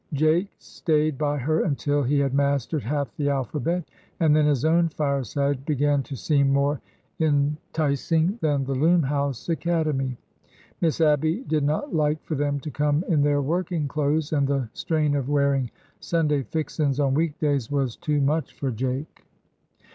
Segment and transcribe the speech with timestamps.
[0.13, 3.83] Jake stayed by her until he had mastered half the al phabet,
[4.19, 6.81] and then his own fireside began to seem more
[7.19, 10.17] en ticing than the Loom house Academy.
[10.81, 14.69] Miss Abby did not like for them to come in their working clothes, and the
[14.73, 15.69] strain of wearing
[15.99, 19.23] Sunday fixin's" on week days was too much for Jake.